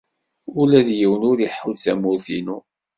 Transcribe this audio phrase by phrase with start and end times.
[0.61, 2.57] Ula d yiwen ur iḥudd tamurt-inu.